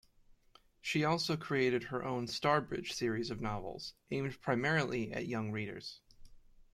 She 0.81 1.03
also 1.03 1.37
created 1.37 1.83
her 1.83 2.03
own 2.03 2.25
Starbridge 2.25 2.93
series 2.93 3.29
of 3.29 3.39
novels, 3.39 3.93
aimed 4.09 4.41
primarily 4.41 5.11
at 5.13 5.27
young 5.27 5.51
readers. 5.51 6.01